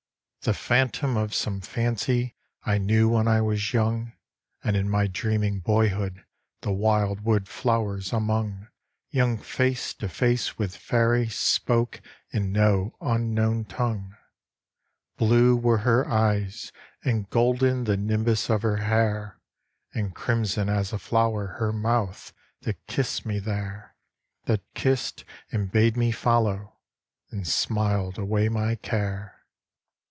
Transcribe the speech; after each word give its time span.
The 0.43 0.55
phantom 0.55 1.17
of 1.17 1.35
some 1.35 1.61
fancy 1.61 2.33
I 2.65 2.79
knew 2.79 3.07
when 3.09 3.27
I 3.27 3.41
was 3.41 3.73
young, 3.73 4.13
And 4.63 4.75
in 4.75 4.89
my 4.89 5.05
dreaming 5.05 5.59
boyhood, 5.59 6.25
The 6.61 6.71
wildwood 6.71 7.47
flow'rs 7.47 8.11
among, 8.11 8.67
Young 9.11 9.37
face 9.37 9.93
to 9.93 10.09
face 10.09 10.57
with 10.57 10.75
Faery 10.75 11.29
Spoke 11.29 12.01
in 12.31 12.51
no 12.51 12.95
unknown 13.01 13.65
tongue. 13.65 14.15
Blue 15.15 15.55
were 15.55 15.77
her 15.77 16.07
eyes, 16.07 16.71
and 17.03 17.29
golden 17.29 17.83
The 17.83 17.95
nimbus 17.95 18.49
of 18.49 18.63
her 18.63 18.77
hair; 18.77 19.39
And 19.93 20.15
crimson 20.15 20.69
as 20.69 20.91
a 20.91 20.97
flower 20.97 21.45
Her 21.59 21.71
mouth 21.71 22.33
that 22.61 22.83
kissed 22.87 23.27
me 23.27 23.37
there; 23.37 23.95
That 24.45 24.63
kissed 24.73 25.23
and 25.51 25.71
bade 25.71 25.95
me 25.95 26.09
follow, 26.09 26.77
And 27.29 27.47
smiled 27.47 28.17
away 28.17 28.49
my 28.49 28.73
care. 28.73 29.37